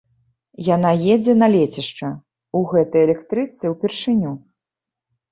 [0.75, 2.09] Яна едзе на лецішча,
[2.59, 4.31] у гэтай электрычцы ўпершыню.